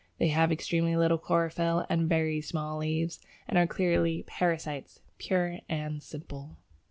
[0.17, 6.01] They have extremely little chlorophyll and very small leaves, and are clearly parasites "pure and
[6.01, 6.57] simple."